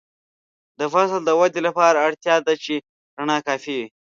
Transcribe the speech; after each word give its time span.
د 0.79 0.81
فصل 0.93 1.21
د 1.25 1.29
ودې 1.39 1.61
لپاره 1.67 1.97
اړتیا 2.07 2.35
ده 2.45 2.53
چې 2.63 2.73
رڼا 3.17 3.37
کافي 3.47 3.73
وي. 3.79 3.87